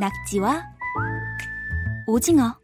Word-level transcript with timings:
낙지와 0.00 0.62
오징어 2.06 2.58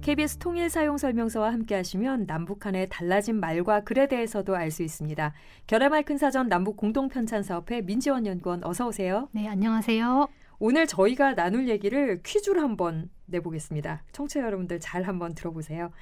KBS 0.00 0.38
통일 0.38 0.68
사용 0.68 0.98
설명서와 0.98 1.52
함께 1.52 1.76
하시면 1.76 2.24
남북한의 2.26 2.88
달라진 2.88 3.38
말과 3.38 3.84
글에 3.84 4.08
대해서도 4.08 4.56
알 4.56 4.72
수 4.72 4.82
있습니다. 4.82 5.32
결의말 5.68 6.02
큰 6.02 6.18
사전 6.18 6.48
남북 6.48 6.76
공동 6.76 7.08
편찬 7.08 7.44
사업회 7.44 7.82
민지원 7.82 8.26
연구원 8.26 8.64
어서 8.64 8.88
오세요. 8.88 9.28
네, 9.30 9.46
안녕하세요. 9.46 10.26
오늘 10.58 10.88
저희가 10.88 11.36
나눌 11.36 11.68
얘기를 11.68 12.20
퀴즈로 12.24 12.60
한번 12.62 13.10
내보겠습니다. 13.26 14.02
청취자 14.10 14.40
여러분들 14.40 14.80
잘 14.80 15.04
한번 15.04 15.36
들어보세요. 15.36 15.92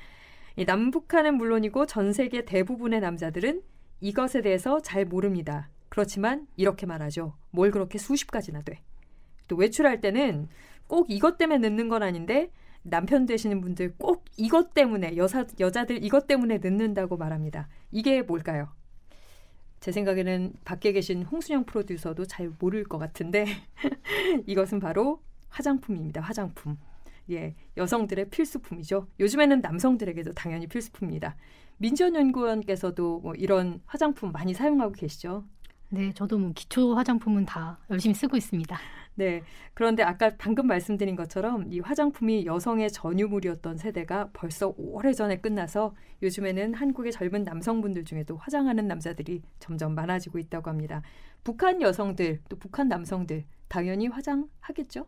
이 0.57 0.65
남북한은 0.65 1.35
물론이고 1.35 1.85
전 1.85 2.15
세계 2.15 2.47
대부분의 2.47 3.01
남자들은 3.01 3.61
이것에 4.01 4.41
대해서 4.41 4.81
잘 4.81 5.05
모릅니다. 5.05 5.69
그렇지만 5.91 6.47
이렇게 6.57 6.87
말하죠. 6.87 7.35
뭘 7.51 7.71
그렇게 7.71 7.99
수십 7.99 8.31
가지나 8.31 8.63
돼. 8.63 8.81
또 9.49 9.57
외출할 9.57 10.01
때는 10.01 10.49
꼭 10.87 11.11
이것 11.11 11.37
때문에 11.37 11.69
늦는 11.69 11.89
건 11.89 12.03
아닌데 12.03 12.51
남편 12.83 13.27
되시는 13.27 13.61
분들 13.61 13.97
꼭 13.99 14.25
이것 14.37 14.73
때문에 14.73 15.17
여사 15.17 15.45
여자들 15.59 16.03
이것 16.03 16.27
때문에 16.27 16.59
늦는다고 16.63 17.17
말합니다. 17.17 17.69
이게 17.91 18.23
뭘까요? 18.23 18.73
제 19.81 19.93
생각에는 19.93 20.53
밖에 20.65 20.93
계신 20.93 21.25
홍순영 21.25 21.65
프로듀서도 21.65 22.25
잘 22.27 22.53
모를 22.59 22.85
것 22.85 22.99
같은데 22.99 23.47
이것은 24.47 24.79
바로 24.79 25.21
화장품입니다. 25.49 26.21
화장품. 26.21 26.79
예, 27.31 27.55
여성들의 27.77 28.31
필수품이죠. 28.31 29.09
요즘에는 29.19 29.61
남성들에게도 29.61 30.33
당연히 30.33 30.67
필수품입니다. 30.67 31.37
민지원 31.79 32.15
연구원께서도 32.15 33.21
뭐 33.21 33.35
이런 33.35 33.81
화장품 33.87 34.33
많이 34.33 34.53
사용하고 34.53 34.93
계시죠? 34.93 35.45
네, 35.93 36.13
저도 36.13 36.39
뭐 36.39 36.53
기초 36.55 36.95
화장품은 36.95 37.47
다 37.47 37.77
열심히 37.91 38.15
쓰고 38.15 38.37
있습니다. 38.37 38.79
네. 39.15 39.43
그런데 39.75 40.03
아까 40.03 40.31
방금 40.39 40.67
말씀드린 40.67 41.15
것처럼 41.17 41.67
이 41.73 41.81
화장품이 41.81 42.47
여성의 42.47 42.91
전유물이었던 42.91 43.77
세대가 43.77 44.31
벌써 44.33 44.73
오래전에 44.79 45.41
끝나서 45.41 45.95
요즘에는 46.23 46.75
한국의 46.75 47.13
젊은 47.13 47.45
남성분들 47.45 48.05
중에도 48.05 48.37
화장하는 48.37 48.87
남자들이 48.87 49.43
점점 49.59 49.95
많아지고 49.95 50.39
있다고 50.39 50.71
합니다. 50.71 51.03
북한 51.45 51.83
여성들 51.83 52.41
또 52.49 52.57
북한 52.57 52.89
남성들 52.89 53.45
당연히 53.69 54.07
화장하겠죠? 54.09 55.07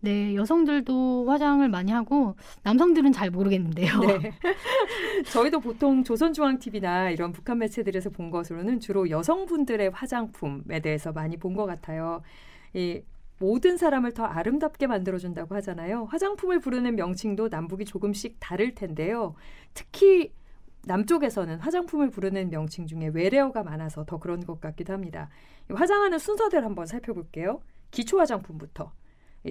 네, 0.00 0.34
여성들도 0.36 1.28
화장을 1.28 1.66
많이 1.68 1.90
하고 1.90 2.36
남성들은 2.62 3.12
잘 3.12 3.30
모르겠는데요. 3.30 3.98
네. 4.00 4.32
저희도 5.32 5.60
보통 5.60 6.04
조선중앙TV나 6.04 7.10
이런 7.10 7.32
북한 7.32 7.58
매체들에서 7.58 8.10
본 8.10 8.30
것으로는 8.30 8.80
주로 8.80 9.10
여성분들의 9.10 9.90
화장품에 9.90 10.80
대해서 10.80 11.12
많이 11.12 11.36
본 11.36 11.54
것 11.56 11.66
같아요. 11.66 12.22
이 12.74 13.00
모든 13.38 13.76
사람을 13.76 14.14
더 14.14 14.24
아름답게 14.24 14.86
만들어준다고 14.86 15.54
하잖아요. 15.56 16.04
화장품을 16.06 16.60
부르는 16.60 16.96
명칭도 16.96 17.48
남북이 17.48 17.84
조금씩 17.84 18.36
다를 18.40 18.74
텐데요. 18.74 19.34
특히 19.74 20.34
남쪽에서는 20.84 21.58
화장품을 21.60 22.10
부르는 22.10 22.50
명칭 22.50 22.86
중에 22.86 23.08
외래어가 23.08 23.62
많아서 23.62 24.04
더 24.04 24.18
그런 24.18 24.44
것 24.44 24.60
같기도 24.60 24.92
합니다. 24.92 25.28
화장하는 25.72 26.18
순서대로 26.18 26.64
한번 26.64 26.86
살펴볼게요. 26.86 27.60
기초 27.90 28.18
화장품부터. 28.18 28.92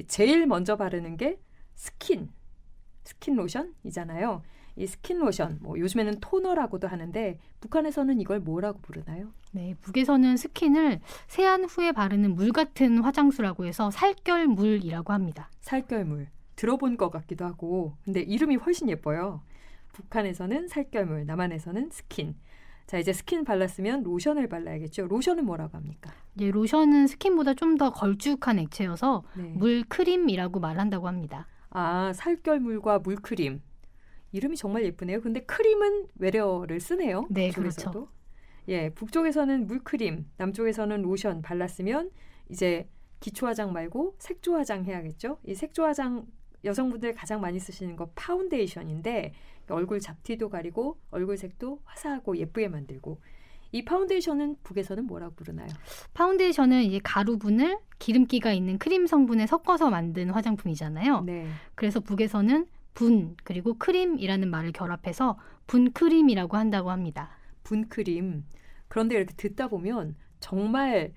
제일 0.08 0.48
먼저 0.48 0.76
바르는 0.76 1.18
게 1.18 1.40
스킨, 1.76 2.30
스킨 3.04 3.36
로션이잖아요. 3.36 4.42
이 4.78 4.86
스킨 4.86 5.18
로션, 5.20 5.58
뭐 5.62 5.78
요즘에는 5.80 6.20
토너라고도 6.22 6.88
하는데 6.88 7.40
북한에서는 7.62 8.22
이걸 8.22 8.40
뭐라고 8.40 8.80
부르나요? 8.80 9.32
네, 9.52 9.76
북에서는 9.82 10.38
스킨을 10.38 11.02
세안 11.28 11.66
후에 11.66 11.92
바르는 11.92 12.36
물 12.36 12.52
같은 12.52 13.00
화장수라고 13.00 13.66
해서 13.66 13.90
살결물이라고 13.90 15.14
합니다. 15.14 15.50
살결물. 15.62 16.28
들어본 16.56 16.98
것 16.98 17.10
같기도 17.10 17.46
하고, 17.46 17.96
근데 18.06 18.22
이름이 18.22 18.56
훨씬 18.58 18.88
예뻐요. 18.90 19.42
북한에서는 19.94 20.68
살결물, 20.68 21.26
남한에서는 21.26 21.90
스킨. 21.92 22.36
자, 22.86 22.98
이제 23.00 23.12
스킨 23.14 23.44
발랐으면 23.44 24.04
로션을 24.04 24.48
발라야겠죠. 24.48 25.08
로션은 25.08 25.46
뭐라고 25.46 25.76
합니까? 25.78 26.12
예, 26.40 26.52
로션은 26.52 27.08
스킨보다 27.08 27.54
좀 27.56 27.78
더 27.78 27.92
걸쭉한 27.92 28.60
액체여서 28.60 29.24
네. 29.36 29.44
물크림이라고 29.56 30.60
말한다고 30.60 31.08
합니다. 31.08 31.48
아, 31.70 32.12
살결물과 32.14 33.00
물크림. 33.00 33.62
이름이 34.32 34.58
정말 34.58 34.84
예쁘네요. 34.86 35.22
근데 35.22 35.42
크림은 35.42 36.08
외래어를 36.16 36.80
쓰네요. 36.80 37.26
네, 37.30 37.52
그렇죠. 37.52 38.10
예, 38.68 38.90
북쪽에서는 38.90 39.68
물크림, 39.68 40.26
남쪽에서는 40.38 41.02
로션 41.02 41.42
발랐으면 41.42 42.12
이제 42.50 42.90
기초 43.20 43.48
화장 43.48 43.74
말고 43.74 44.16
색조 44.20 44.56
화장 44.56 44.86
해야겠죠. 44.86 45.40
이 45.46 45.56
색조 45.56 45.84
화장 45.86 46.26
여성분들 46.64 47.14
가장 47.14 47.40
많이 47.40 47.60
쓰시는 47.60 47.96
거 47.96 48.10
파운데이션인데 48.16 49.34
얼굴 49.70 50.00
잡티도 50.00 50.50
가리고 50.50 50.98
얼굴 51.12 51.38
색도 51.38 51.82
화사하고 51.86 52.38
예쁘게 52.38 52.68
만들고 52.68 53.22
이 53.72 53.84
파운데이션은 53.84 54.58
북에서는 54.64 55.06
뭐라고 55.06 55.36
부르나요? 55.36 55.68
파운데이션은 56.14 56.84
이제 56.84 57.00
가루분을 57.04 57.80
기름기가 58.00 58.54
있는 58.54 58.78
크림 58.78 59.08
성분에 59.08 59.46
섞어서 59.46 59.90
만든 59.90 60.30
화장품이잖아요. 60.30 61.22
네. 61.22 61.48
그래서 61.76 62.00
북에서는 62.00 62.66
분 62.98 63.36
그리고 63.44 63.76
크림이라는 63.76 64.50
말을 64.50 64.72
결합해서 64.72 65.38
분크림이라고 65.68 66.58
한다고 66.58 66.90
합니다. 66.90 67.30
분크림. 67.62 68.44
그런데 68.88 69.14
이렇게 69.14 69.36
듣다 69.36 69.68
보면 69.68 70.16
정말 70.40 71.14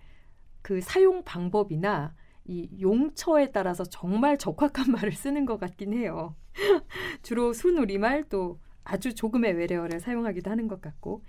그 0.61 0.83
사용 0.83 1.25
방법이나 1.25 2.15
이 2.45 2.69
용처에 2.83 3.53
따라서 3.53 3.85
정말 3.85 4.37
적확한 4.37 4.93
말을 4.93 5.13
쓰는 5.13 5.47
것 5.47 5.59
같긴 5.59 5.95
해요. 5.95 6.37
주로 7.23 7.55
순우리말 7.55 8.25
또 8.29 8.61
아주 8.85 9.15
조금의 9.15 9.55
외래어를 9.55 10.01
사용하기도 10.01 10.51
하는 10.51 10.69
것 10.69 10.83
같고 10.83 11.25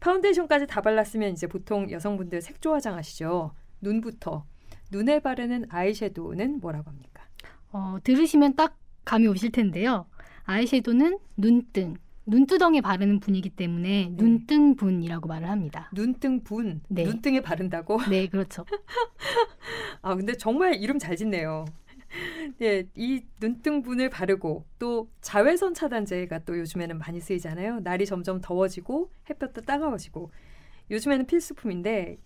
파운데이션까지 0.00 0.66
다 0.66 0.80
발랐으면 0.80 1.30
이제 1.30 1.46
보통 1.46 1.88
여성분들 1.88 2.42
색조 2.42 2.72
화장하시죠. 2.74 3.54
눈부터 3.80 4.46
눈에 4.90 5.20
바르는 5.20 5.66
아이섀도우는 5.68 6.58
뭐라고 6.58 6.90
합니까? 6.90 7.22
어, 7.70 7.98
들으시면 8.02 8.56
딱 8.56 8.81
감이 9.04 9.26
오실 9.26 9.52
텐데요. 9.52 10.06
아이섀도는 10.44 11.18
눈등, 11.36 11.96
눈두덩에 12.26 12.80
바르는 12.80 13.20
분이기 13.20 13.50
때문에 13.50 14.08
네. 14.10 14.14
눈등분이라고 14.16 15.28
말을 15.28 15.48
합니다. 15.48 15.90
눈등분, 15.92 16.82
네. 16.88 17.04
눈등에 17.04 17.40
바른다고? 17.40 18.00
네, 18.08 18.26
그렇죠. 18.28 18.64
아, 20.02 20.14
근데 20.14 20.34
정말 20.34 20.74
이름 20.74 20.98
잘 20.98 21.16
짓네요. 21.16 21.64
네, 22.58 22.84
이 22.94 23.22
눈등분을 23.40 24.10
바르고 24.10 24.66
또 24.78 25.08
자외선 25.20 25.74
차단제가 25.74 26.40
또 26.40 26.58
요즘에는 26.58 26.98
많이 26.98 27.20
쓰이잖아요. 27.20 27.80
날이 27.80 28.04
점점 28.06 28.40
더워지고 28.40 29.10
햇볕도 29.30 29.62
따가워지고 29.62 30.30
요즘에는 30.90 31.26
필수품인데 31.26 32.18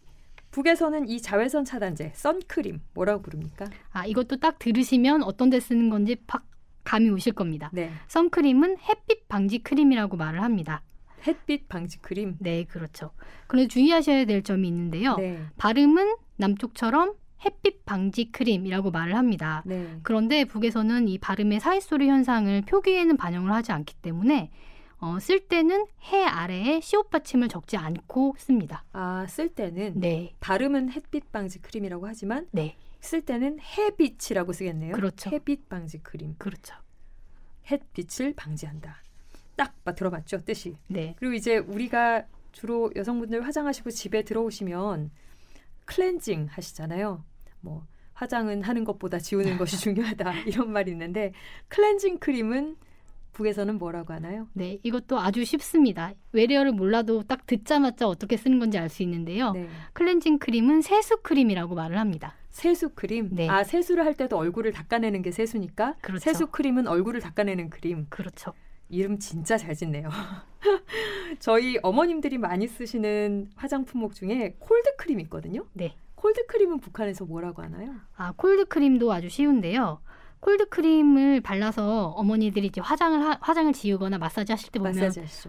북에서는 0.50 1.08
이 1.08 1.20
자외선 1.20 1.64
차단제, 1.64 2.12
선크림 2.14 2.80
뭐라고 2.94 3.22
부릅니까? 3.22 3.66
아, 3.92 4.06
이것도 4.06 4.38
딱 4.38 4.58
들으시면 4.58 5.22
어떤 5.22 5.50
데 5.50 5.60
쓰는 5.60 5.90
건지 5.90 6.16
팍 6.26 6.44
감이 6.86 7.10
오실 7.10 7.32
겁니다. 7.32 7.68
네. 7.72 7.90
선크림은 8.06 8.78
햇빛 8.78 9.28
방지 9.28 9.58
크림이라고 9.58 10.16
말을 10.16 10.42
합니다. 10.42 10.82
햇빛 11.26 11.68
방지 11.68 11.98
크림? 11.98 12.36
네, 12.38 12.64
그렇죠. 12.64 13.10
그런데 13.48 13.68
주의하셔야 13.68 14.24
될 14.24 14.42
점이 14.42 14.66
있는데요. 14.68 15.16
네. 15.16 15.42
발음은 15.58 16.16
남쪽처럼 16.36 17.14
햇빛 17.44 17.84
방지 17.84 18.30
크림이라고 18.30 18.92
말을 18.92 19.16
합니다. 19.16 19.62
네. 19.66 19.98
그런데 20.02 20.44
북에서는 20.44 21.08
이 21.08 21.18
발음의 21.18 21.60
사이소리 21.60 22.08
현상을 22.08 22.62
표기에는 22.62 23.16
반영을 23.16 23.52
하지 23.52 23.72
않기 23.72 23.96
때문에 23.96 24.50
어, 24.98 25.18
쓸 25.20 25.40
때는 25.40 25.86
해 26.10 26.24
아래에 26.24 26.80
시옷 26.80 27.10
받침을 27.10 27.48
적지 27.48 27.76
않고 27.76 28.36
씁니다. 28.38 28.84
아, 28.92 29.26
쓸 29.28 29.48
때는 29.48 29.94
네. 30.00 30.32
발음은 30.40 30.92
햇빛 30.92 31.32
방지 31.32 31.60
크림이라고 31.60 32.06
하지만 32.06 32.46
네. 32.52 32.76
쓸 33.00 33.22
때는 33.22 33.60
햇빛이라고 33.60 34.52
쓰겠네요. 34.52 34.94
그렇죠. 34.94 35.30
햇빛 35.30 35.68
방지 35.68 35.98
크림. 35.98 36.34
그렇죠. 36.38 36.74
햇빛을 37.70 38.34
방지한다. 38.34 39.02
딱 39.56 39.74
들어봤죠, 39.84 40.44
뜻이. 40.44 40.76
네. 40.88 41.14
그리고 41.18 41.34
이제 41.34 41.58
우리가 41.58 42.26
주로 42.52 42.90
여성분들 42.94 43.44
화장하시고 43.44 43.90
집에 43.90 44.22
들어오시면 44.22 45.10
클렌징 45.84 46.48
하시잖아요. 46.50 47.24
뭐 47.60 47.86
화장은 48.14 48.62
하는 48.62 48.84
것보다 48.84 49.18
지우는 49.18 49.58
것이 49.58 49.78
중요하다 49.80 50.40
이런 50.40 50.72
말이 50.72 50.90
있는데 50.90 51.32
클렌징 51.68 52.18
크림은 52.18 52.76
북에서는 53.36 53.76
뭐라고 53.76 54.14
하나요? 54.14 54.48
네, 54.54 54.78
이것도 54.82 55.18
아주 55.18 55.44
쉽습니다. 55.44 56.12
외래어를 56.32 56.72
몰라도 56.72 57.22
딱 57.22 57.46
듣자마자 57.46 58.08
어떻게 58.08 58.38
쓰는 58.38 58.58
건지 58.58 58.78
알 58.78 58.88
수 58.88 59.02
있는데요. 59.02 59.52
네. 59.52 59.68
클렌징 59.92 60.38
크림은 60.38 60.80
세수 60.80 61.18
크림이라고 61.22 61.74
말을 61.74 61.98
합니다. 61.98 62.34
세수 62.50 62.90
크림? 62.94 63.28
네. 63.32 63.46
아, 63.48 63.62
세수를 63.62 64.06
할 64.06 64.14
때도 64.14 64.38
얼굴을 64.38 64.72
닦아내는 64.72 65.20
게 65.20 65.32
세수니까? 65.32 65.96
그렇죠. 66.00 66.20
세수 66.22 66.46
크림은 66.46 66.86
얼굴을 66.86 67.20
닦아내는 67.20 67.68
크림. 67.68 68.06
그렇죠. 68.08 68.54
이름 68.88 69.18
진짜 69.18 69.58
잘 69.58 69.74
짓네요. 69.74 70.08
저희 71.38 71.78
어머님들이 71.82 72.38
많이 72.38 72.66
쓰시는 72.68 73.50
화장품목 73.56 74.14
중에 74.14 74.54
콜드 74.60 74.96
크림 74.96 75.20
있거든요. 75.20 75.66
네. 75.74 75.94
콜드 76.14 76.46
크림은 76.46 76.78
북한에서 76.78 77.26
뭐라고 77.26 77.60
하나요? 77.62 77.96
아, 78.16 78.32
콜드 78.36 78.66
크림도 78.66 79.12
아주 79.12 79.28
쉬운데요. 79.28 80.00
콜드크림을 80.40 81.40
발라서 81.40 82.08
어머니들이 82.08 82.68
이제 82.68 82.80
화장을 82.80 83.20
하, 83.20 83.38
화장을 83.40 83.72
지우거나 83.72 84.18
마사지 84.18 84.52
하실 84.52 84.70
때 84.70 84.78
보면 84.78 84.94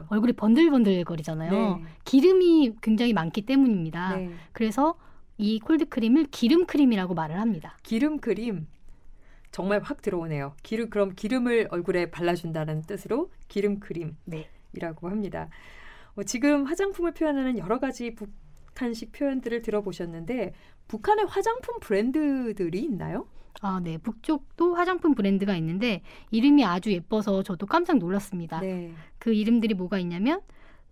얼굴이 0.10 0.34
번들번들 0.34 1.04
거리잖아요. 1.04 1.52
네. 1.52 1.84
기름이 2.06 2.76
굉장히 2.82 3.14
많기 3.14 3.44
때문입니다. 3.44 4.16
네. 4.16 4.32
그래서 4.54 4.96
이 5.38 5.60
콜드크림을 5.60 6.26
기름크림이라고 6.32 7.14
말을 7.14 7.40
합니다. 7.40 7.78
기름크림. 7.84 8.68
정말 9.52 9.82
확 9.84 10.02
들어오네요. 10.02 10.54
기름 10.64 10.90
그럼 10.90 11.14
기름을 11.16 11.68
얼굴에 11.72 12.12
발라준다는 12.12 12.82
뜻으로 12.84 13.32
기름크림이라고 13.48 14.16
네. 14.26 14.48
합니다. 15.02 15.50
어, 16.16 16.24
지금 16.24 16.66
화장품을 16.66 17.14
표현하는 17.14 17.58
여러 17.60 17.80
가지 17.80 18.16
북한식 18.78 19.12
표현들을 19.12 19.64
들어보셨는데 19.64 20.54
북한의 20.88 21.26
화장품 21.26 21.80
브랜드들이 21.80 22.80
있나요? 22.84 23.28
아, 23.62 23.82
네. 23.84 23.98
북쪽도 23.98 24.76
화장품 24.76 25.16
브랜드가 25.16 25.56
있는데 25.58 26.04
이름이 26.30 26.64
아주 26.64 26.94
예뻐서 26.94 27.42
저도 27.42 27.66
깜짝 27.66 27.98
놀랐습니다. 27.98 28.60
네. 28.60 28.94
그 29.18 29.34
이름들이 29.34 29.74
뭐가 29.74 29.98
있냐면 29.98 30.42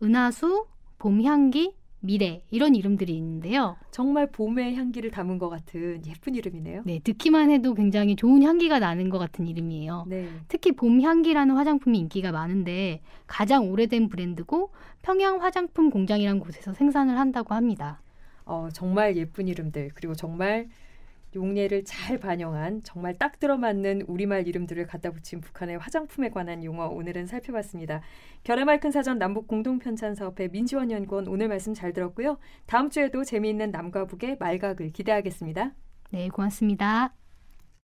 은하수, 0.01 0.65
봄향기, 0.97 1.75
미래 2.05 2.41
이런 2.51 2.75
이름들이 2.75 3.15
있는데요. 3.15 3.75
정말 3.91 4.27
봄의 4.31 4.75
향기를 4.75 5.11
담은 5.11 5.37
것 5.37 5.49
같은 5.49 6.01
예쁜 6.07 6.35
이름이네요. 6.35 6.83
네, 6.85 6.99
듣기만 7.03 7.51
해도 7.51 7.73
굉장히 7.73 8.15
좋은 8.15 8.43
향기가 8.43 8.79
나는 8.79 9.09
것 9.09 9.17
같은 9.17 9.47
이름이에요. 9.47 10.05
네. 10.07 10.29
특히 10.47 10.71
봄 10.71 11.01
향기라는 11.01 11.55
화장품이 11.55 11.97
인기가 11.97 12.31
많은데 12.31 13.01
가장 13.27 13.69
오래된 13.69 14.09
브랜드고 14.09 14.71
평양 15.01 15.41
화장품 15.41 15.89
공장이라는 15.89 16.39
곳에서 16.39 16.73
생산을 16.73 17.19
한다고 17.19 17.53
합니다. 17.55 18.01
어, 18.45 18.69
정말 18.71 19.17
예쁜 19.17 19.47
이름들 19.47 19.91
그리고 19.95 20.13
정말 20.13 20.67
용례를 21.35 21.83
잘 21.83 22.17
반영한 22.17 22.81
정말 22.83 23.17
딱 23.17 23.39
들어맞는 23.39 24.03
우리말 24.07 24.47
이름들을 24.47 24.87
갖다 24.87 25.11
붙인 25.11 25.41
북한의 25.41 25.77
화장품에 25.77 26.29
관한 26.29 26.63
용어 26.63 26.87
오늘은 26.87 27.27
살펴봤습니다. 27.27 28.01
결의말 28.43 28.79
큰 28.79 28.91
사전 28.91 29.19
남북 29.19 29.47
공동 29.47 29.77
편찬 29.77 30.15
사업회 30.15 30.47
민지원 30.47 30.91
연구원 30.91 31.27
오늘 31.27 31.47
말씀 31.47 31.73
잘 31.73 31.93
들었고요. 31.93 32.37
다음 32.65 32.89
주에도 32.89 33.23
재미있는 33.23 33.71
남과 33.71 34.05
북의 34.05 34.37
말각을 34.39 34.89
기대하겠습니다. 34.89 35.73
네, 36.11 36.29
고맙습니다. 36.29 37.24